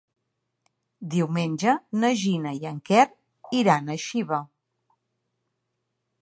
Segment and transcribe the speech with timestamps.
[1.15, 3.05] Diumenge na Gina i en Quer
[3.59, 4.41] iran a Xiva.